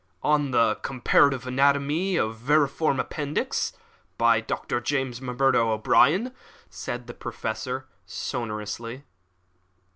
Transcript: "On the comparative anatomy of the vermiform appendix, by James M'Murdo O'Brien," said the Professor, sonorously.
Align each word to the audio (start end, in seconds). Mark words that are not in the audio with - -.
"On 0.23 0.49
the 0.49 0.79
comparative 0.81 1.45
anatomy 1.45 2.15
of 2.17 2.39
the 2.39 2.45
vermiform 2.55 2.99
appendix, 2.99 3.71
by 4.17 4.41
James 4.41 5.21
M'Murdo 5.21 5.69
O'Brien," 5.69 6.33
said 6.71 7.05
the 7.05 7.13
Professor, 7.13 7.85
sonorously. 8.07 9.03